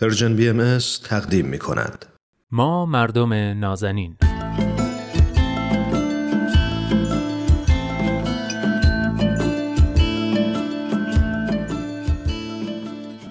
پرژن 0.00 0.36
بی 0.36 0.78
تقدیم 1.04 1.46
می 1.46 1.58
کند. 1.58 2.06
ما 2.50 2.86
مردم 2.86 3.32
نازنین. 3.34 4.16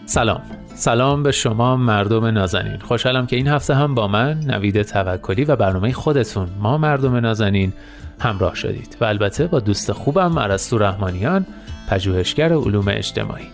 سلام. 0.05 0.42
سلام 0.76 1.24
به 1.24 1.32
شما 1.32 1.76
مردم 1.78 2.26
نازنین. 2.26 2.79
خوشحالم 2.79 3.28
که 3.28 3.35
این 3.35 3.47
هفته 3.47 3.75
هم 3.75 3.96
با 3.96 4.07
من 4.07 4.39
نوید 4.39 4.81
توکلی 4.81 5.43
و 5.43 5.55
برنامه 5.55 5.91
خودتون 5.91 6.49
ما 6.59 6.78
مردم 6.78 7.15
نازنین 7.15 7.73
همراه 8.19 8.55
شدید 8.55 8.97
و 9.01 9.05
البته 9.05 9.47
با 9.47 9.59
دوست 9.59 9.91
خوبم 9.91 10.39
عرستو 10.39 10.78
رحمانیان 10.78 11.46
پژوهشگر 11.89 12.53
علوم 12.53 12.87
اجتماعی. 12.87 13.47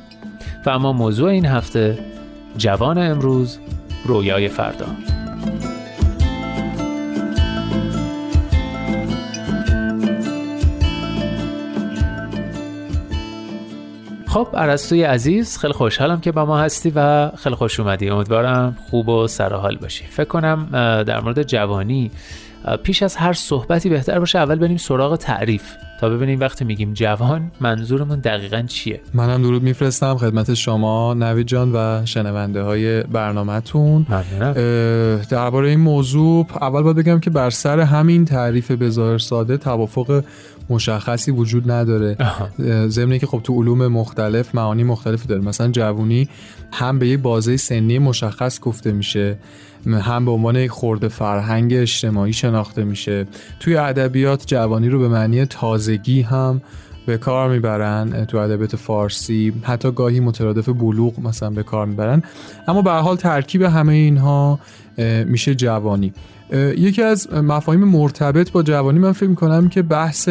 و 0.66 0.70
اما 0.70 0.94
موضوع 0.94 1.30
این 1.30 1.46
هفته 1.46 2.00
جوان 2.58 2.98
امروز 2.98 3.60
رویای 4.06 4.48
فردا. 4.48 4.86
خب 14.28 14.48
عرستوی 14.54 15.04
عزیز 15.04 15.58
خیلی 15.58 15.74
خوشحالم 15.74 16.20
که 16.20 16.32
با 16.32 16.46
ما 16.46 16.60
هستی 16.60 16.92
و 16.96 17.32
خیلی 17.36 17.56
خوش 17.56 17.80
اومدی. 17.80 18.10
امیدوارم 18.10 18.78
خوب 18.90 19.10
و 19.10 19.28
سرحال 19.28 19.78
باشی. 19.78 20.06
فکر 20.06 20.28
کنم 20.28 20.68
در 21.04 21.20
مورد 21.20 21.44
جوانی 21.44 22.12
پیش 22.84 23.04
از 23.04 23.16
هر 23.16 23.34
صحبتی 23.34 23.90
بهتر 23.90 24.20
باشه 24.20 24.40
اول 24.40 24.56
بریم 24.56 24.78
سراغ 24.78 25.16
تعریف. 25.16 25.64
تا 26.00 26.10
ببینیم 26.10 26.40
وقتی 26.40 26.66
میگیم 26.66 26.94
جوان 26.94 27.52
منظورمون 27.60 28.20
دقیقا 28.20 28.62
چیه؟ 28.62 29.02
منم 29.14 29.42
درود 29.42 29.64
میفرستم 29.64 30.18
خدمت 30.18 30.54
شما 30.54 31.14
نوید 31.14 31.48
جان 31.48 31.72
و 31.76 32.06
شنونده 32.06 32.62
های 32.62 33.04
برنامهتون 33.04 34.06
درباره 35.30 35.70
این 35.70 35.80
موضوع 35.80 36.48
اول 36.62 36.82
باید 36.82 36.96
بگم 36.96 37.20
که 37.20 37.30
بر 37.30 37.50
سر 37.50 37.80
همین 37.80 38.26
تعریف 38.26 38.72
بظاهر 38.72 39.18
ساده 39.18 39.58
توافق 39.58 40.24
مشخصی 40.70 41.32
وجود 41.32 41.72
نداره. 41.72 42.18
ضمن 42.88 43.18
که 43.18 43.28
خب 43.28 43.42
تو 43.44 43.62
علوم 43.62 43.88
مختلف 43.88 44.56
معانی 44.56 44.84
مختلفی 44.84 45.28
داره. 45.28 45.42
مثلا 45.42 45.72
جوونی 45.72 46.30
هم 46.72 47.00
به 47.00 47.08
یک 47.08 47.20
بازه 47.20 47.58
سنی 47.58 48.00
مشخص 48.00 48.60
گفته 48.60 48.92
میشه. 48.92 49.38
هم 49.94 50.26
به 50.26 50.32
عنوان 50.32 50.56
یک 50.56 50.72
خورده 50.72 51.08
فرهنگ 51.08 51.74
اجتماعی 51.74 52.34
شناخته 52.34 52.84
میشه. 52.84 53.28
توی 53.60 53.78
ادبیات 53.78 54.48
جوانی 54.48 54.90
رو 54.90 55.00
به 55.00 55.08
معنی 55.08 55.46
تازگی 55.46 56.22
هم 56.22 56.62
به 57.06 57.18
کار 57.18 57.50
می‌برن 57.50 58.26
تو 58.26 58.38
ادبیات 58.38 58.76
فارسی 58.76 59.54
حتی 59.64 59.92
گاهی 59.92 60.20
مترادف 60.20 60.70
بلوغ 60.70 61.20
مثلا 61.20 61.50
به 61.50 61.64
کار 61.64 61.86
می‌برن. 61.86 62.24
اما 62.68 62.82
به 62.82 62.92
حال 62.92 63.16
ترکیب 63.16 63.62
همه 63.62 63.94
اینها 63.94 64.60
میشه 65.26 65.56
جوانی. 65.56 66.14
یکی 66.54 67.02
از 67.02 67.34
مفاهیم 67.34 67.84
مرتبط 67.84 68.52
با 68.52 68.64
جوانی 68.64 69.00
من 69.00 69.12
فکر 69.12 69.30
می‌کنم 69.30 69.70
که 69.70 69.82
بحث 69.82 70.30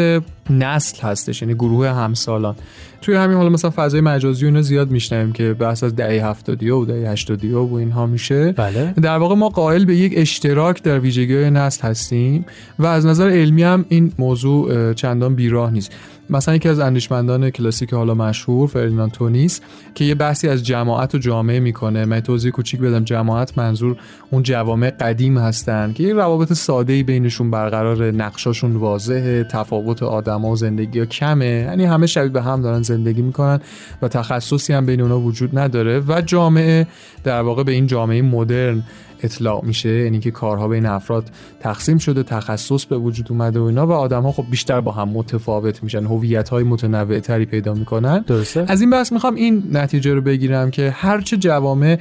نسل 0.50 1.02
هستش 1.02 1.42
یعنی 1.42 1.54
گروه 1.54 1.88
همسالان. 1.88 2.54
توی 3.00 3.14
همین 3.14 3.36
حالا 3.36 3.48
مثلا 3.48 3.72
فضای 3.76 4.00
مجازی 4.00 4.46
اینا 4.46 4.62
زیاد 4.62 4.90
میشنویم 4.90 5.32
که 5.32 5.52
بحث 5.52 5.84
از 5.84 5.96
دهه 5.96 6.26
70 6.26 6.62
و 6.62 6.84
دهه 6.84 7.10
80 7.10 7.44
و 7.44 7.74
اینها 7.74 8.06
میشه. 8.06 8.52
بله. 8.52 8.94
در 9.02 9.18
واقع 9.18 9.34
ما 9.34 9.48
قائل 9.48 9.84
به 9.84 9.96
یک 9.96 10.12
اشتراک 10.16 10.82
در 10.82 10.98
ویژگی 10.98 11.36
های 11.36 11.50
نسل 11.50 11.88
هستیم 11.88 12.46
و 12.78 12.86
از 12.86 13.06
نظر 13.06 13.28
علمی 13.28 13.62
هم 13.62 13.84
این 13.88 14.12
موضوع 14.18 14.92
چندان 14.92 15.34
بیراه 15.34 15.70
نیست. 15.70 15.92
مثلا 16.30 16.54
یکی 16.54 16.68
از 16.68 16.78
اندیشمندان 16.78 17.50
کلاسیک 17.50 17.94
حالا 17.94 18.14
مشهور 18.14 18.68
فردیناند 18.68 19.10
تونیس 19.10 19.60
که 19.94 20.04
یه 20.04 20.14
بحثی 20.14 20.48
از 20.48 20.66
جماعت 20.66 21.14
و 21.14 21.18
جامعه 21.18 21.60
می‌کنه. 21.60 22.04
من 22.04 22.20
توضیح 22.20 22.50
کوچیک 22.50 22.80
بدم. 22.80 23.04
جماعت 23.04 23.58
منظور 23.58 23.96
اون 24.30 24.42
جوامع 24.42 24.90
قدیم 24.90 25.38
هستن 25.38 25.92
که 25.92 26.05
یه 26.06 26.14
روابط 26.14 26.52
ساده 26.52 26.92
ای 26.92 27.02
بینشون 27.02 27.50
برقرار 27.50 28.10
نقشاشون 28.10 28.76
واضحه 28.76 29.44
تفاوت 29.44 30.02
آدما 30.02 30.50
و 30.50 30.56
زندگی 30.56 30.98
ها 30.98 31.06
کمه. 31.06 31.46
یعنی 31.46 31.84
همه 31.84 32.06
شبیه 32.06 32.28
به 32.28 32.42
هم 32.42 32.62
دارن 32.62 32.82
زندگی 32.82 33.22
می‌کنن 33.22 33.60
و 34.02 34.08
تخصصی 34.08 34.72
هم 34.72 34.86
بین 34.86 35.00
اونا 35.00 35.20
وجود 35.20 35.58
نداره 35.58 36.02
و 36.08 36.22
جامعه 36.26 36.86
در 37.24 37.40
واقع 37.40 37.62
به 37.62 37.72
این 37.72 37.86
جامعه 37.86 38.22
مدرن 38.22 38.82
اطلاع 39.22 39.64
میشه 39.64 39.88
یعنی 39.88 40.20
که 40.20 40.30
کارها 40.30 40.68
بین 40.68 40.86
افراد 40.86 41.30
تقسیم 41.60 41.98
شده 41.98 42.22
تخصص 42.22 42.84
به 42.84 42.98
وجود 42.98 43.26
اومده 43.30 43.60
و 43.60 43.62
اینا 43.62 43.86
و 43.86 43.92
آدم 43.92 44.22
ها 44.22 44.32
خب 44.32 44.44
بیشتر 44.50 44.80
با 44.80 44.92
هم 44.92 45.08
متفاوت 45.08 45.82
میشن 45.82 46.04
هویت 46.04 46.48
های 46.48 46.64
متنوع 46.64 47.20
تری 47.20 47.44
پیدا 47.44 47.74
می‌کنن. 47.74 48.18
درسته. 48.18 48.64
از 48.68 48.80
این 48.80 48.90
بحث 48.90 49.12
می‌خوام 49.12 49.34
این 49.34 49.62
نتیجه 49.72 50.14
رو 50.14 50.20
بگیرم 50.20 50.70
که 50.70 50.90
هرچه 50.96 51.36
جوامع 51.36 51.98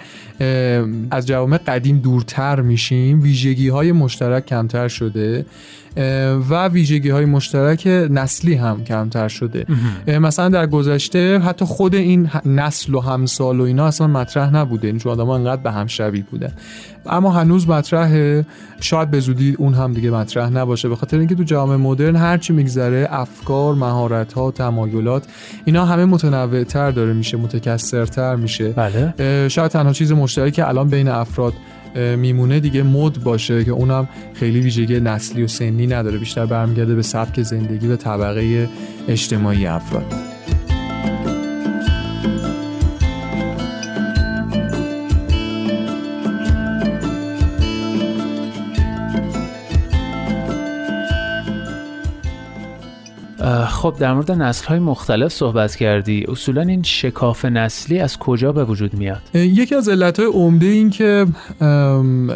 از 1.12 1.28
جوامع 1.28 1.58
قدیم 1.58 1.98
دورتر 1.98 2.62
میشیم 2.62 3.22
ویژگی 3.22 3.70
های 3.70 3.92
مشترک 3.92 4.46
کمتر 4.46 4.88
شده 4.88 5.46
و 6.50 6.68
ویژگی 6.68 7.10
های 7.10 7.26
مشترک 7.26 7.88
نسلی 7.88 8.54
هم 8.54 8.84
کمتر 8.84 9.28
شده. 9.28 9.66
مثلا 10.08 10.50
در 10.50 10.68
گذشته 10.68 11.40
حتی 11.40 11.66
خود 11.66 11.96
این 11.96 12.30
نسل 12.46 12.96
و 12.96 13.00
همسال 13.00 13.60
و 13.60 13.64
اینا 13.64 13.86
اصلا 13.86 14.08
مطرح 14.08 14.56
نبوده 14.56 14.88
این 14.88 14.98
چون 14.98 15.12
آدم 15.12 15.30
انقدر 15.30 15.62
به 15.62 15.72
هم 15.72 15.88
شبیه 15.88 16.24
بودن. 16.32 16.54
اما 17.08 17.32
هنوز 17.32 17.70
مطرحه 17.70 18.46
شاید 18.82 19.12
به 19.12 19.20
زودی 19.20 19.56
اون 19.60 19.74
هم 19.74 19.94
دیگه 19.94 20.12
مطرح 20.12 20.50
نباشه. 20.50 20.90
به 20.90 20.96
خاطر 20.96 21.18
اینکه 21.18 21.36
تو 21.36 21.44
جامعه 21.44 21.78
مدرن 21.78 22.16
هر 22.16 22.38
چی 22.38 22.54
میگذره 22.54 23.08
افکار 23.12 23.76
مهارت 23.76 24.34
ها 24.34 24.52
تمایلات 24.52 25.24
اینا 25.66 25.86
همه 25.86 26.06
متنوع 26.06 26.64
تر 26.64 26.92
داره 26.92 27.14
میشه 27.14 27.38
متکثرتر 27.38 28.36
میشه. 28.36 28.70
بله. 28.70 29.50
شاید 29.50 29.72
تنها 29.72 29.94
چیز 29.94 30.12
مشترکی 30.12 30.62
الان 30.62 30.90
بین 30.90 31.08
افراد 31.08 31.54
میمونه 32.18 32.60
دیگه 32.60 32.84
مد 32.84 33.24
باشه 33.24 33.64
که 33.64 33.72
اونم 33.72 34.08
خیلی 34.34 34.62
ویژگی 34.62 35.00
نسلی 35.00 35.44
و 35.44 35.48
سنی 35.48 35.88
نداره. 35.88 36.18
بیشتر 36.18 36.46
برمیگرده 36.46 36.96
به 36.96 37.02
سبک 37.02 37.42
زندگی 37.42 37.88
و 37.88 37.96
طبقه 37.96 38.70
اجتماعی 39.08 39.68
افراد. 39.68 40.35
خب 53.86 53.96
در 54.00 54.14
مورد 54.14 54.32
نسل 54.32 54.68
های 54.68 54.80
مختلف 54.80 55.32
صحبت 55.32 55.76
کردی. 55.76 56.26
اصولا 56.28 56.62
این 56.62 56.84
شکاف 56.84 57.46
نسلی 57.46 58.00
از 58.00 58.18
کجا 58.18 58.52
به 58.52 58.64
وجود 58.64 58.94
میاد؟ 58.94 59.22
یکی 59.34 59.76
از 59.76 59.90
علت 59.90 60.20
های 60.20 60.30
عمده 60.30 60.66
این 60.66 60.90
که 60.90 61.26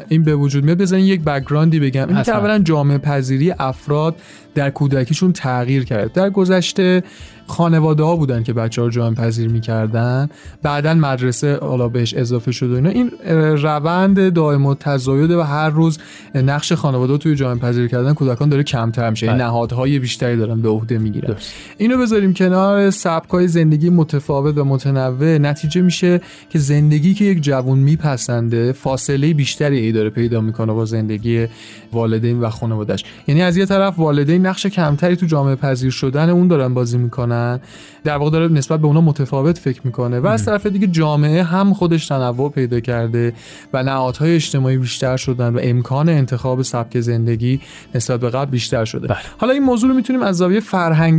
این 0.09 0.23
به 0.23 0.35
وجود 0.35 0.63
میاد 0.63 0.77
بزنین 0.77 1.05
یک 1.05 1.21
بکگراندی 1.21 1.79
بگم. 1.79 2.07
این 2.07 2.23
که 2.23 2.31
اولا 2.31 2.59
جامعه 2.59 2.97
پذیری 2.97 3.51
افراد 3.51 4.15
در 4.55 4.69
کودکیشون 4.69 5.33
تغییر 5.33 5.85
کرد 5.85 6.13
در 6.13 6.29
گذشته 6.29 7.03
خانواده 7.47 8.03
ها 8.03 8.15
بودن 8.15 8.43
که 8.43 8.53
بچه 8.53 8.81
ها 8.81 8.89
جامعه 8.89 9.15
پذیر 9.15 9.49
می‌کردن. 9.49 10.29
بعدا 10.63 10.93
مدرسه 10.93 11.57
حالا 11.61 11.87
بهش 11.87 12.13
اضافه 12.13 12.51
شد 12.51 12.71
و 12.71 12.75
اینا. 12.75 12.89
این 12.89 13.11
روند 13.57 14.33
دائم 14.33 14.65
و 14.65 14.75
تزاید 14.75 15.31
و 15.31 15.41
هر 15.41 15.69
روز 15.69 15.97
نقش 16.35 16.73
خانواده 16.73 17.17
توی 17.17 17.35
جامعه 17.35 17.59
پذیر 17.59 17.87
کردن 17.87 18.13
کودکان 18.13 18.49
داره 18.49 18.63
کمتر 18.63 19.09
میشه. 19.09 19.27
این 19.27 19.35
نهادهای 19.35 19.99
بیشتری 19.99 20.37
دارن 20.37 20.61
به 20.61 20.69
عهده 20.69 20.97
می‌گیرن. 20.97 21.35
اینو 21.77 21.97
بذاریم 21.97 22.33
کنار 22.33 22.89
سبکای 22.89 23.47
زندگی 23.47 23.89
متفاوت 23.89 24.57
و 24.57 24.63
متنوع. 24.63 25.37
نتیجه 25.37 25.81
میشه 25.81 26.21
که 26.49 26.59
زندگی 26.59 27.13
که 27.13 27.25
یک 27.25 27.41
جوون 27.41 27.79
میپسنده 27.79 28.71
فاصله 28.71 29.33
بیشتری 29.33 29.79
ای 29.79 29.91
داره 29.91 30.09
پیدا 30.09 30.41
می‌کنه 30.41 30.73
با 30.73 30.85
زندگی 30.85 31.47
والدین 31.93 32.39
و 32.39 32.49
خانوادهش 32.49 33.03
یعنی 33.27 33.41
از 33.41 33.57
یه 33.57 33.65
طرف 33.65 33.99
والدین 33.99 34.45
نقش 34.45 34.65
کمتری 34.65 35.15
تو 35.15 35.25
جامعه 35.25 35.55
پذیر 35.55 35.91
شدن 35.91 36.29
اون 36.29 36.47
دارن 36.47 36.73
بازی 36.73 36.97
می‌کنن. 36.97 37.59
در 38.03 38.17
واقع 38.17 38.31
داره 38.31 38.47
نسبت 38.47 38.79
به 38.79 38.87
اونا 38.87 39.01
متفاوت 39.01 39.57
فکر 39.57 39.81
می‌کنه. 39.83 40.19
و 40.19 40.27
از 40.27 40.45
طرف 40.45 40.65
دیگه 40.65 40.87
جامعه 40.87 41.43
هم 41.43 41.73
خودش 41.73 42.07
تنوع 42.07 42.51
پیدا 42.51 42.79
کرده 42.79 43.33
و 43.73 43.83
نهادهای 43.83 44.35
اجتماعی 44.35 44.77
بیشتر 44.77 45.17
شدن 45.17 45.55
و 45.55 45.59
امکان 45.63 46.09
انتخاب 46.09 46.61
سبک 46.61 46.99
زندگی 46.99 47.59
نسبت 47.95 48.19
به 48.19 48.29
قبل 48.29 48.51
بیشتر 48.51 48.85
شده. 48.85 49.07
بله. 49.07 49.17
حالا 49.37 49.53
این 49.53 49.63
موضوع 49.63 49.89
رو 49.89 49.95
می‌تونیم 49.95 50.21
از 50.21 50.37
زاویه 50.37 50.59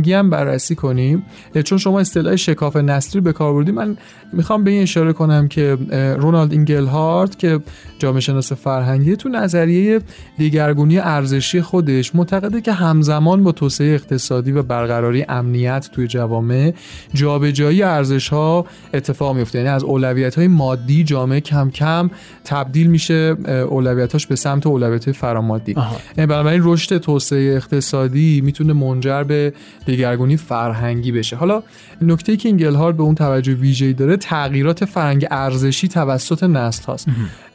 فرهنگی 0.01 0.13
هم 0.13 0.29
بررسی 0.29 0.75
کنیم. 0.75 1.23
چون 1.63 1.77
شما 1.77 1.99
اصطلاح 1.99 2.35
شکاف 2.35 2.75
نسلی 2.75 3.21
به 3.21 3.33
کار 3.33 3.53
بردید 3.53 3.75
من 3.75 3.97
می‌خوام 4.33 4.63
به 4.63 4.71
این 4.71 4.81
اشاره 4.83 5.13
کنم 5.13 5.47
که 5.47 5.77
رونالد 6.19 6.51
اینگلهارت 6.51 7.39
که 7.39 7.59
جامعه 7.99 8.19
شناس 8.19 8.53
فرهنگی 8.53 9.15
تو 9.15 9.29
نظریه 9.29 9.99
دیگرگونی 10.37 10.99
ارزشی 10.99 11.61
خودش 11.61 12.15
معتقده 12.15 12.61
که 12.61 12.71
همزمان 12.71 13.43
با 13.43 13.51
توسعه 13.51 13.93
اقتصادی 13.93 14.51
و 14.51 14.63
برقراری 14.63 15.25
امنیت 15.29 15.89
توی 15.91 16.07
جوامع 16.07 16.73
جابجایی 17.13 17.83
ارزش 17.83 18.29
ها 18.29 18.65
اتفاق 18.93 19.35
میفته 19.35 19.57
یعنی 19.57 19.69
از 19.69 19.83
اولویت 19.83 20.35
های 20.35 20.47
مادی 20.47 21.03
جامعه 21.03 21.39
کم 21.39 21.69
کم 21.69 22.09
تبدیل 22.45 22.87
میشه 22.87 23.35
اولویتاش 23.69 24.27
به 24.27 24.35
سمت 24.35 24.67
اولویت 24.67 25.11
فرامادی. 25.11 25.75
بنابراین 26.17 26.61
رشد 26.63 26.97
توسعه 26.97 27.55
اقتصادی 27.55 28.41
می‌تونه 28.41 28.73
منجر 28.73 29.23
به 29.23 29.53
دگرگونی 29.91 30.37
فرهنگی 30.37 31.11
بشه. 31.11 31.35
حالا 31.35 31.63
نکته 32.01 32.37
که 32.37 32.49
این 32.49 32.57
به 32.97 33.03
اون 33.03 33.15
توجه 33.15 33.53
ویژه‌ای 33.53 33.93
داره 33.93 34.17
تغییرات 34.17 34.85
فرهنگ 34.85 35.27
ارزشی 35.31 35.87
توسط 35.87 36.43
نسل 36.43 36.83
هاست. 36.83 37.07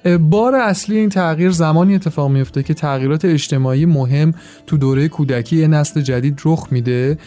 بار 0.07 0.55
اصلی 0.55 0.97
این 0.99 1.09
تغییر 1.09 1.51
زمانی 1.51 1.95
اتفاق 1.95 2.31
میفته 2.31 2.63
که 2.63 2.75
تغییرات 2.75 3.25
اجتماعی 3.25 3.87
مهم 3.87 4.35
تو 4.67 4.77
دوره 4.77 5.09
کودکی 5.09 5.69
نسل 5.69 6.01
جدید 6.01 6.41
رخ 6.45 6.67
میده 6.71 7.19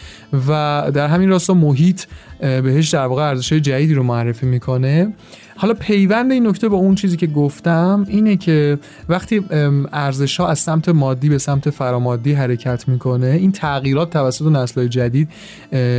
و 0.48 0.90
در 0.94 1.06
همین 1.06 1.28
راستا 1.28 1.54
محیط 1.54 2.02
بهش 2.40 2.88
در 2.88 3.06
واقع 3.06 3.22
ارزش 3.22 3.52
جدیدی 3.52 3.94
رو 3.94 4.02
معرفی 4.02 4.46
می‌کنه 4.46 5.12
حالا 5.56 5.74
پیوند 5.74 6.32
این 6.32 6.46
نکته 6.46 6.68
با 6.68 6.76
اون 6.76 6.94
چیزی 6.94 7.16
که 7.16 7.26
گفتم 7.26 8.06
اینه 8.08 8.36
که 8.36 8.78
وقتی 9.08 9.44
ارزش 9.92 10.40
ها 10.40 10.48
از 10.48 10.58
سمت 10.58 10.88
مادی 10.88 11.28
به 11.28 11.38
سمت 11.38 11.70
فرامادی 11.70 12.32
حرکت 12.32 12.88
می‌کنه 12.88 13.26
این 13.26 13.52
تغییرات 13.52 14.10
توسط 14.10 14.46
نسل 14.46 14.86
جدید 14.86 15.28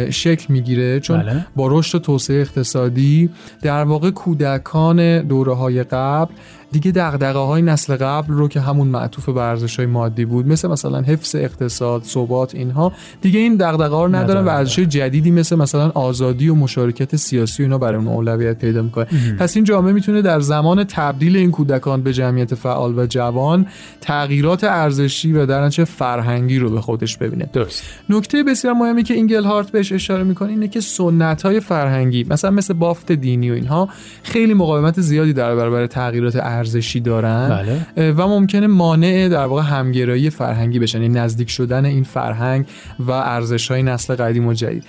شکل 0.09 0.53
می‌گیره 0.53 0.99
چون 0.99 1.23
بله. 1.23 1.45
با 1.55 1.67
رشد 1.67 1.95
و 1.95 1.99
توسعه 1.99 2.41
اقتصادی 2.41 3.29
در 3.61 3.83
واقع 3.83 4.11
کودکان 4.11 5.21
دوره 5.21 5.53
های 5.53 5.83
قبل 5.83 6.33
دیگه 6.71 6.91
دغدغه 6.91 7.39
های 7.39 7.61
نسل 7.61 7.95
قبل 7.95 8.33
رو 8.33 8.47
که 8.47 8.59
همون 8.59 8.87
معطوف 8.87 9.29
به 9.29 9.41
ارزش 9.41 9.75
های 9.75 9.85
مادی 9.85 10.25
بود 10.25 10.47
مثل 10.47 10.67
مثلا 10.67 11.01
حفظ 11.01 11.35
اقتصاد 11.35 12.03
ثبات 12.03 12.55
اینها 12.55 12.91
دیگه 13.21 13.39
این 13.39 13.55
دغدغه 13.55 13.95
ها 13.95 14.05
رو 14.05 14.15
ندارن 14.15 14.45
و 14.45 14.49
ارزش 14.49 14.79
جدیدی 14.79 15.31
مثل 15.31 15.55
مثلا 15.55 15.89
آزادی 15.89 16.49
و 16.49 16.55
مشارکت 16.55 17.15
سیاسی 17.15 17.63
و 17.63 17.65
اینا 17.65 17.77
برای 17.77 17.95
اون 17.95 18.07
اولویت 18.07 18.59
پیدا 18.59 18.81
می‌کنه. 18.81 19.07
پس 19.39 19.55
این 19.55 19.65
جامعه 19.65 19.93
می‌تونه 19.93 20.21
در 20.21 20.39
زمان 20.39 20.83
تبدیل 20.83 21.35
این 21.35 21.51
کودکان 21.51 22.01
به 22.01 22.13
جمعیت 22.13 22.55
فعال 22.55 22.99
و 22.99 23.05
جوان 23.05 23.67
تغییرات 24.01 24.63
ارزشی 24.63 25.33
و 25.33 25.45
در 25.45 25.65
نتیجه 25.65 25.85
فرهنگی 25.85 26.59
رو 26.59 26.69
به 26.69 26.81
خودش 26.81 27.17
ببینه. 27.17 27.49
درست. 27.53 27.83
نکته 28.09 28.43
بسیار 28.43 28.73
مهمی 28.73 29.03
که 29.03 29.13
اینگل 29.13 29.43
هارت 29.43 29.71
بهش 29.71 29.91
اشاره 29.91 30.23
می‌کنه 30.23 30.49
اینه 30.49 30.67
که 30.67 30.81
سنت 30.81 31.41
های 31.41 31.59
فرهنگی 31.59 32.25
مثلا 32.29 32.51
مثل 32.51 32.73
بافت 32.73 33.11
دینی 33.11 33.51
و 33.51 33.53
اینها 33.53 33.89
خیلی 34.23 34.53
مقاومت 34.53 35.01
زیادی 35.01 35.33
در 35.33 35.55
برابر 35.55 35.87
تغییرات 35.87 36.35
ارزشی 36.61 36.99
دارن 36.99 37.49
بله. 37.95 38.11
و 38.11 38.27
ممکنه 38.27 38.67
مانع 38.67 39.29
در 39.29 39.45
واقع 39.45 39.61
همگرایی 39.61 40.29
فرهنگی 40.29 40.79
بشن 40.79 41.01
یعنی 41.01 41.19
نزدیک 41.19 41.49
شدن 41.49 41.85
این 41.85 42.03
فرهنگ 42.03 42.65
و 42.99 43.11
ارزش 43.11 43.71
های 43.71 43.83
نسل 43.83 44.15
قدیم 44.15 44.47
و 44.47 44.53
جدید 44.53 44.83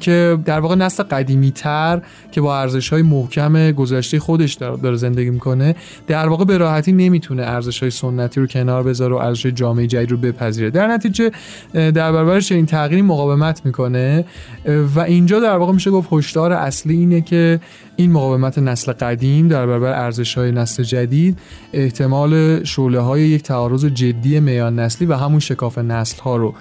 که 0.00 0.38
در 0.44 0.60
واقع 0.60 0.74
نسل 0.74 1.02
قدیمی 1.02 1.50
تر 1.50 2.02
که 2.32 2.40
با 2.40 2.58
ارزش 2.60 2.88
های 2.88 3.02
محکم 3.02 3.70
گذشته 3.70 4.18
خودش 4.18 4.54
داره 4.54 4.96
زندگی 4.96 5.30
می‌کنه 5.30 5.74
در 6.06 6.28
واقع 6.28 6.44
به 6.44 6.58
راحتی 6.58 6.92
نمی‌تونه 6.92 7.42
ارزش 7.42 7.80
های 7.80 7.90
سنتی 7.90 8.40
رو 8.40 8.46
کنار 8.46 8.82
بذاره 8.82 9.14
و 9.14 9.18
ارزش 9.18 9.46
جامعه 9.46 9.86
جدید 9.86 10.10
رو 10.10 10.16
بپذیره 10.16 10.70
در 10.70 10.86
نتیجه 10.86 11.30
در 11.72 12.12
برابرش 12.12 12.52
این 12.52 12.66
تغییری 12.66 13.02
مقاومت 13.02 13.66
می‌کنه 13.66 14.24
و 14.94 15.00
اینجا 15.00 15.40
در 15.40 15.56
واقع 15.56 15.72
میشه 15.72 15.90
گفت 15.90 16.08
هشدار 16.12 16.52
اصلی 16.52 16.96
اینه 16.96 17.20
که 17.20 17.60
این 17.96 18.12
مقاومت 18.12 18.58
نسل 18.58 18.92
قدیم 18.92 19.48
در 19.48 19.66
برابر 19.66 19.92
ارزش 19.92 20.38
های 20.38 20.52
نسل 20.52 20.82
جدید 20.82 20.93
احتمال 21.72 22.64
شعله 22.64 23.00
های 23.00 23.22
یک 23.22 23.42
تعارض 23.42 23.84
جدی 23.84 24.40
میان 24.40 24.78
نسلی 24.78 25.06
و 25.06 25.14
همون 25.14 25.40
شکاف 25.40 25.78
نسل 25.78 26.22
ها 26.22 26.36
رو 26.36 26.54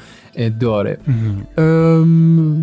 داره. 0.60 0.98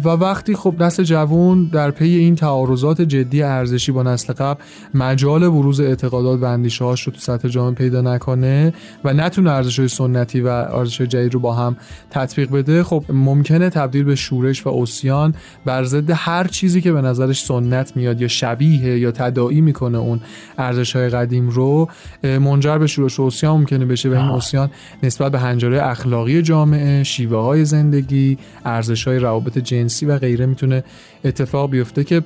و 0.05 0.09
وقتی 0.09 0.55
خب 0.55 0.75
نسل 0.83 1.03
جوان 1.03 1.65
در 1.65 1.91
پی 1.91 2.09
این 2.09 2.35
تعارضات 2.35 3.01
جدی 3.01 3.43
ارزشی 3.43 3.93
با 3.93 4.03
نسل 4.03 4.33
قبل 4.33 4.61
مجال 4.95 5.49
بروز 5.49 5.81
اعتقادات 5.81 6.41
و 6.41 6.45
اندیشه 6.45 6.85
هاش 6.85 7.03
رو 7.03 7.13
تو 7.13 7.19
سطح 7.19 7.49
جامعه 7.49 7.75
پیدا 7.75 8.01
نکنه 8.01 8.73
و 9.05 9.13
نتونه 9.13 9.51
ارزش 9.51 9.79
های 9.79 9.89
سنتی 9.89 10.41
و 10.41 10.49
ارزش 10.49 11.03
جدید 11.03 11.35
رو 11.35 11.41
با 11.41 11.55
هم 11.55 11.77
تطبیق 12.11 12.51
بده 12.51 12.83
خب 12.83 13.05
ممکنه 13.09 13.71
تبدیل 13.71 14.05
به 14.05 14.15
شورش 14.15 14.67
و 14.67 14.69
اوسیان 14.69 15.35
بر 15.65 15.85
ضد 15.85 16.11
هر 16.11 16.47
چیزی 16.47 16.81
که 16.81 16.93
به 16.93 17.01
نظرش 17.01 17.45
سنت 17.45 17.97
میاد 17.97 18.21
یا 18.21 18.29
شبیه 18.29 18.99
یا 18.99 19.11
تداعی 19.11 19.61
می‌کنه 19.61 19.99
اون 19.99 20.21
ارزش 20.59 20.97
های 20.97 21.09
قدیم 21.09 21.49
رو 21.49 21.89
منجر 22.23 22.79
به 22.79 22.87
شورش 22.87 23.19
و 23.19 23.23
اوسیان 23.23 23.57
ممکنه 23.57 23.85
بشه 23.85 24.09
و 24.09 24.13
این 24.13 24.29
اوسیان 24.29 24.71
نسبت 25.03 25.33
به 25.33 25.39
هنجاره 25.39 25.87
اخلاقی 25.87 26.43
جامعه 26.43 27.03
شیوه 27.03 27.39
های 27.39 27.60
زندگی 27.65 28.39
ارزش 28.65 29.09
های 29.09 29.19
روابط 29.19 29.59
جنسی 29.59 30.07
و 30.07 30.19
غیره 30.19 30.47
می‌تونه 30.47 30.85
اتفاق 31.25 31.71
بیفته 31.71 32.05
که 32.05 32.23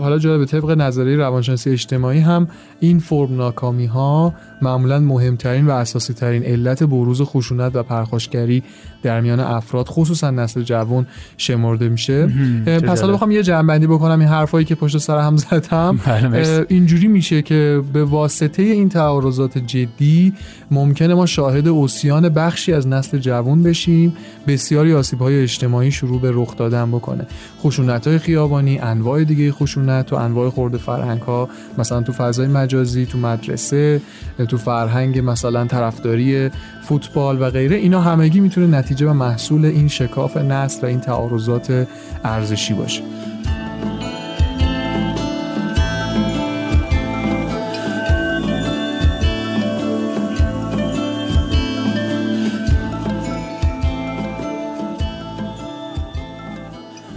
حالا 0.00 0.18
جالب 0.18 0.44
طبق 0.44 0.70
نظریه 0.70 1.16
روانشناسی 1.16 1.70
اجتماعی 1.70 2.20
هم 2.20 2.48
این 2.80 2.98
فرم 2.98 3.36
ناکامی 3.36 3.86
ها 3.86 4.34
معمولا 4.62 5.00
مهمترین 5.00 5.66
و 5.66 5.70
اساسی 5.70 6.14
ترین 6.14 6.44
علت 6.44 6.82
بروز 6.82 7.22
خشونت 7.22 7.76
و 7.76 7.82
پرخاشگری 7.82 8.62
در 9.02 9.20
میان 9.20 9.40
افراد 9.40 9.88
خصوصا 9.88 10.30
نسل 10.30 10.62
جوان 10.62 11.06
شمرده 11.36 11.88
میشه. 11.88 12.26
پس 12.66 13.00
حالا 13.00 13.12
بخوام 13.12 13.30
یه 13.30 13.42
جنبندی 13.42 13.86
بکنم 13.86 14.20
این 14.20 14.28
حرفایی 14.28 14.64
که 14.64 14.74
پشت 14.74 14.98
سر 14.98 15.18
هم 15.18 15.36
زدم. 15.36 16.00
بله، 16.06 16.66
اینجوری 16.68 17.08
میشه 17.08 17.42
که 17.42 17.82
به 17.92 18.04
واسطه 18.04 18.62
این 18.62 18.88
تعارضات 18.88 19.58
جدی 19.58 20.32
ممکنه 20.70 21.14
ما 21.14 21.26
شاهد 21.26 21.68
اوسیان 21.68 22.28
بخشی 22.28 22.72
از 22.72 22.88
نسل 22.88 23.18
جوان 23.18 23.62
بشیم 23.62 24.16
بسیاری 24.52 24.94
آسیب 24.94 25.22
های 25.22 25.42
اجتماعی 25.42 25.90
شروع 25.90 26.20
به 26.20 26.30
رخ 26.34 26.56
دادن 26.56 26.90
بکنه. 26.90 27.26
خشونت 27.60 28.06
های 28.06 28.18
خیابانی 28.18 28.78
انواع 28.78 29.24
دیگه 29.24 29.52
خشونت 29.52 30.12
و 30.12 30.16
انواع 30.16 30.50
خورده 30.50 30.78
فرهنگ 30.78 31.22
ها 31.22 31.48
مثلا 31.78 32.02
تو 32.02 32.12
فضای 32.12 32.46
مجازی 32.46 33.06
تو 33.06 33.18
مدرسه 33.18 34.00
تو 34.48 34.58
فرهنگ 34.58 35.18
مثلا 35.18 35.64
طرفداری 35.64 36.50
فوتبال 36.82 37.42
و 37.42 37.50
غیره 37.50 37.76
اینا 37.76 38.00
همگی 38.00 38.40
می‌تونه 38.40 38.78
نتیجه 38.78 39.06
و 39.06 39.12
محصول 39.12 39.64
این 39.64 39.88
شکاف 39.88 40.36
نسل 40.36 40.82
و 40.82 40.86
این 40.86 41.00
تعارضات 41.00 41.86
ارزشی 42.24 42.74
باشه. 42.74 43.02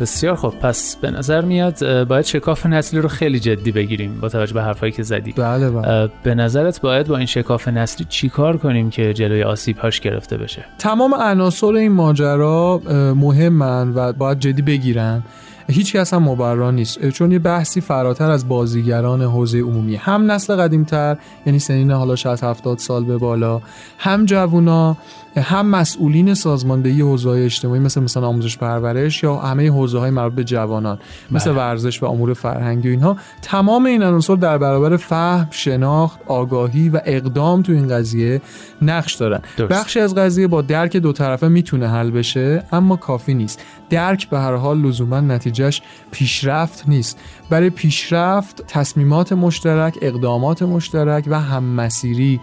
بسیار 0.03 0.35
خب 0.35 0.53
پس 0.61 0.95
به 0.95 1.11
نظر 1.11 1.41
میاد 1.41 2.03
باید 2.03 2.25
شکاف 2.25 2.65
نسلی 2.65 2.99
رو 2.99 3.09
خیلی 3.09 3.39
جدی 3.39 3.71
بگیریم 3.71 4.19
با 4.21 4.29
توجه 4.29 4.53
به 4.53 4.63
حرفایی 4.63 4.91
که 4.91 5.03
زدی. 5.03 5.31
بله 5.31 5.69
بله. 5.69 6.09
به 6.23 6.35
نظرت 6.35 6.81
باید 6.81 7.07
با 7.07 7.17
این 7.17 7.25
شکاف 7.25 7.67
نسلی 7.67 8.05
چیکار 8.09 8.57
کنیم 8.57 8.89
که 8.89 9.13
جلوی 9.13 9.43
آسیب 9.43 9.77
هاش 9.77 9.99
گرفته 9.99 10.37
بشه؟ 10.37 10.65
تمام 10.77 11.13
عناصر 11.13 11.67
این 11.67 11.91
ماجرا 11.91 12.81
مهمن 13.15 13.93
و 13.95 14.13
باید 14.13 14.39
جدی 14.39 14.61
بگیرن. 14.61 15.23
هیچ 15.67 15.95
کس 15.95 16.13
هم 16.13 16.23
مبرا 16.23 16.71
نیست. 16.71 17.09
چون 17.09 17.31
یه 17.31 17.39
بحثی 17.39 17.81
فراتر 17.81 18.31
از 18.31 18.47
بازیگران 18.47 19.21
حوزه 19.21 19.59
عمومی. 19.59 19.95
هم 19.95 20.31
نسل 20.31 20.55
قدیمتر 20.55 21.17
یعنی 21.45 21.59
سنین 21.59 21.91
حالا 21.91 22.15
60 22.15 22.43
70 22.43 22.77
سال 22.77 23.03
به 23.03 23.17
بالا 23.17 23.61
هم 23.97 24.25
جوونا 24.25 24.97
هم 25.41 25.65
مسئولین 25.65 26.33
سازماندهی 26.33 27.01
حوزه 27.01 27.29
اجتماعی 27.29 27.79
مثل 27.79 28.01
مثلا 28.01 28.27
آموزش 28.27 28.57
پرورش 28.57 29.23
یا 29.23 29.35
همه 29.35 29.69
حوزه 29.69 29.99
های 29.99 30.11
مربوط 30.11 30.35
به 30.35 30.43
جوانان 30.43 30.99
مثل 31.31 31.51
بله. 31.51 31.59
ورزش 31.59 32.03
و 32.03 32.05
امور 32.05 32.33
فرهنگی 32.33 32.87
و 32.87 32.91
اینها 32.91 33.17
تمام 33.41 33.85
این 33.85 34.03
عناصر 34.03 34.35
در 34.35 34.57
برابر 34.57 34.97
فهم 34.97 35.47
شناخت 35.51 36.19
آگاهی 36.27 36.89
و 36.89 37.01
اقدام 37.05 37.61
تو 37.61 37.71
این 37.71 37.87
قضیه 37.87 38.41
نقش 38.81 39.13
دارن. 39.13 39.41
بخشی 39.69 39.99
از 39.99 40.15
قضیه 40.15 40.47
با 40.47 40.61
درک 40.61 40.97
دو 40.97 41.11
طرفه 41.11 41.47
می‌تونه 41.47 41.89
حل 41.89 42.11
بشه 42.11 42.63
اما 42.71 42.95
کافی 42.95 43.33
نیست. 43.33 43.59
درک 43.89 44.29
به 44.29 44.39
هر 44.39 44.55
حال 44.55 44.81
لزوما 44.81 45.19
نتیجهش 45.19 45.81
پیشرفت 46.11 46.83
نیست. 46.87 47.19
برای 47.49 47.69
پیشرفت 47.69 48.63
تصمیمات 48.67 49.33
مشترک 49.33 49.97
اقدامات 50.01 50.63
مشترک 50.63 51.23
و 51.27 51.39
هممسیری 51.39 52.39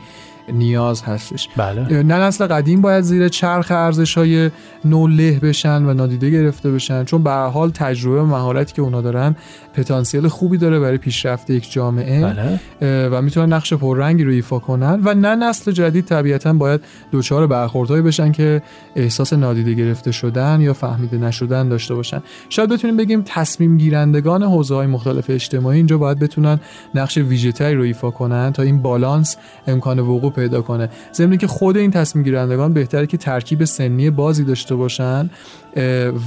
نیاز 0.53 1.03
هستش 1.03 1.49
بله. 1.57 2.03
نه 2.03 2.15
نسل 2.15 2.47
قدیم 2.47 2.81
باید 2.81 3.01
زیر 3.01 3.29
چرخ 3.29 3.71
ارزش 3.71 4.19
های 4.19 4.51
نو 4.85 5.07
له 5.07 5.39
بشن 5.39 5.83
و 5.85 5.95
نادیده 5.95 6.31
گرفته 6.31 6.71
بشن 6.71 7.05
چون 7.05 7.23
به 7.23 7.31
حال 7.31 7.71
تجربه 7.71 8.23
و 8.23 8.27
مهارتی 8.27 8.73
که 8.73 8.83
اونا 8.83 9.01
دارن 9.01 9.37
پتانسیل 9.75 10.29
خوبی 10.29 10.59
داره 10.59 10.81
برای 10.81 10.99
پیشرفت 10.99 11.51
یک 11.51 11.73
جامعه 11.73 12.21
بله. 12.21 13.09
و 13.09 13.23
می‌تونن 13.23 13.53
نقش 13.53 13.73
پررنگی 13.73 14.25
رو 14.25 14.31
ایفا 14.31 14.59
کنن 14.59 15.01
و 15.05 15.15
نه 15.15 15.35
نسل 15.35 15.73
جدید 15.73 16.05
طبیعتا 16.05 16.53
باید 16.53 16.81
دچار 17.13 17.47
برخوردهایی 17.47 18.03
بشن 18.03 18.33
که 18.33 18.63
احساس 18.97 19.33
نادیده 19.33 19.75
گرفته 19.75 20.13
شدن 20.13 20.61
یا 20.61 20.73
فهمیده 20.73 21.19
نشدن 21.19 21.69
داشته 21.69 21.95
باشن 21.95 22.23
شاید 22.49 22.71
بتونیم 22.71 22.97
بگیم 22.97 23.23
تصمیم 23.27 23.79
گیرندگان 23.79 24.43
حوزه 24.43 24.75
های 24.75 24.87
مختلف 24.87 25.31
اجتماعی 25.31 25.77
اینجا 25.77 25.99
باید 25.99 26.19
بتونن 26.19 26.61
نقش 26.95 27.19
ویژه‌تری 27.19 27.75
رو 27.75 27.83
ایفا 27.83 28.11
کنن 28.11 28.53
تا 28.53 28.63
این 28.63 28.83
بالانس 28.83 29.37
امکان 29.67 29.99
وقوع 29.99 30.33
پیدا 30.41 30.63
کنه. 30.63 30.89
ضمن 31.13 31.37
که 31.37 31.47
خود 31.47 31.77
این 31.77 31.91
تصمیم 31.91 32.25
گیرندگان 32.25 32.73
بهتره 32.73 33.07
که 33.07 33.17
ترکیب 33.17 33.65
سنی 33.65 34.11
بازی 34.11 34.45
داشته 34.45 34.75
باشن. 34.75 35.31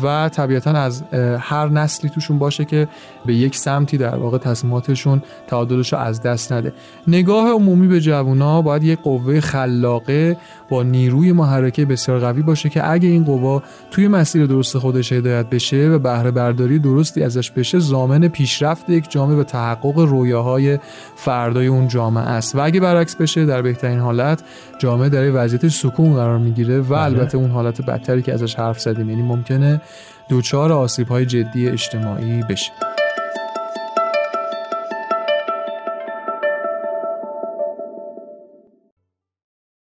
و 0.04 0.30
طبیعتا 0.30 0.72
از 0.72 1.04
هر 1.40 1.70
نسلی 1.70 2.10
توشون 2.10 2.40
باشه 2.40 2.66
که 2.66 2.88
به 3.26 3.34
یک 3.34 3.56
سمتی 3.56 3.98
در 3.98 4.16
واقع 4.16 4.38
تصمیماتشون 4.38 5.22
تعادلش 5.48 5.94
رو 5.94 6.00
از 6.00 6.22
دست 6.22 6.52
نده 6.52 6.74
نگاه 7.08 7.50
عمومی 7.50 7.88
به 7.88 8.02
جوونا 8.02 8.62
باید 8.62 8.84
یک 8.84 9.00
قوه 9.00 9.40
خلاقه 9.40 10.38
با 10.70 10.84
نیروی 10.84 11.32
محرکه 11.32 11.86
بسیار 11.86 12.20
قوی 12.20 12.42
باشه 12.42 12.70
که 12.70 12.92
اگه 12.92 13.10
این 13.10 13.24
قوا 13.24 13.64
توی 13.92 14.08
مسیر 14.08 14.46
درست 14.46 14.78
خودش 14.78 15.14
هدایت 15.14 15.50
بشه 15.50 15.90
و 15.90 16.00
بهره 16.00 16.32
برداری 16.32 16.80
درستی 16.80 17.24
ازش 17.24 17.52
بشه 17.52 17.80
زامن 17.80 18.28
پیشرفت 18.28 18.90
یک 18.90 19.12
جامعه 19.12 19.36
به 19.36 19.44
تحقق 19.44 20.00
رویاهای 20.00 20.80
فردای 21.16 21.68
اون 21.68 21.88
جامعه 21.88 22.24
است 22.24 22.56
و 22.56 22.60
اگه 22.66 22.80
برعکس 22.80 23.16
بشه 23.16 23.46
در 23.46 23.62
بهترین 23.62 24.00
حالت 24.00 24.44
جامعه 24.80 25.10
در 25.10 25.32
وضعیت 25.34 25.68
سکون 25.68 26.14
قرار 26.14 26.38
می‌گیره 26.38 26.80
و 26.80 26.84
بله. 26.84 27.02
البته 27.02 27.38
اون 27.38 27.50
حالت 27.50 27.82
بدتری 27.82 28.22
که 28.22 28.34
ازش 28.34 28.56
حرف 28.56 28.80
زدیم 28.80 29.10
یعنی 29.10 29.22
ممکنه 29.36 29.82
دوچار 30.30 30.72
آسیب 30.72 31.08
های 31.08 31.25
جدی 31.25 31.70
اجتماعی 31.70 32.42
بشه. 32.42 32.72